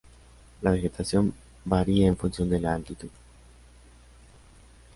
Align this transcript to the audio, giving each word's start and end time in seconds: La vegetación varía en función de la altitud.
La 0.63 0.71
vegetación 0.71 1.31
varía 1.63 2.07
en 2.07 2.17
función 2.17 2.49
de 2.49 2.59
la 2.59 2.73
altitud. 2.73 3.09